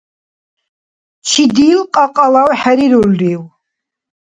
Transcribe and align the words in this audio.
Чидил 1.27 1.79
кьакьалав 1.93 2.49
хӀерирулрив? 2.59 3.41